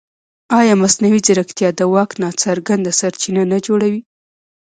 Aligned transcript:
ایا 0.59 0.73
مصنوعي 0.81 1.19
ځیرکتیا 1.25 1.69
د 1.75 1.81
واک 1.93 2.11
ناڅرګند 2.21 2.85
سرچینه 2.99 3.43
نه 3.51 3.57
جوړوي؟ 3.65 4.01